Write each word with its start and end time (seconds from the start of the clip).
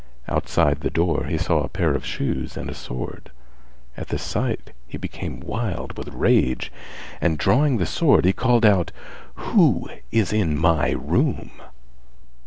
Outside 0.27 0.79
the 0.79 0.89
door 0.89 1.25
he 1.29 1.37
saw 1.37 1.61
a 1.61 1.69
pair 1.69 1.93
of 1.93 2.07
shoes 2.07 2.57
and 2.57 2.71
a 2.71 2.73
sword; 2.73 3.29
at 3.95 4.07
the 4.07 4.17
sight 4.17 4.71
he 4.87 4.97
became 4.97 5.39
wild 5.41 5.95
with 5.95 6.07
rage 6.11 6.71
and 7.21 7.37
drawing 7.37 7.77
the 7.77 7.85
sword 7.85 8.25
he 8.25 8.33
called 8.33 8.65
out: 8.65 8.91
"Who 9.35 9.91
is 10.11 10.33
in 10.33 10.57
my 10.57 10.89
room?" 10.97 11.51